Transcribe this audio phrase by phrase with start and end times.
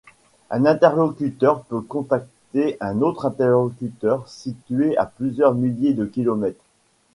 [0.49, 6.65] Un interlocuteur peut contacter un autre interlocuteur situé à plusieurs milliers de kilomètres.